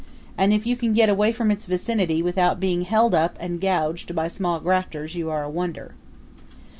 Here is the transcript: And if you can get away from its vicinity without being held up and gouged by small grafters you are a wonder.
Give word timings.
And 0.35 0.51
if 0.51 0.65
you 0.65 0.75
can 0.75 0.93
get 0.93 1.09
away 1.09 1.31
from 1.31 1.51
its 1.51 1.67
vicinity 1.67 2.23
without 2.23 2.59
being 2.59 2.81
held 2.81 3.13
up 3.13 3.37
and 3.39 3.61
gouged 3.61 4.15
by 4.15 4.27
small 4.29 4.59
grafters 4.59 5.13
you 5.13 5.29
are 5.29 5.43
a 5.43 5.47
wonder. 5.47 5.93